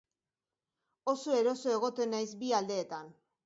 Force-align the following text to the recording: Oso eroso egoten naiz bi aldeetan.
Oso 1.13 1.37
eroso 1.41 1.77
egoten 1.77 2.15
naiz 2.19 2.29
bi 2.43 2.53
aldeetan. 2.63 3.17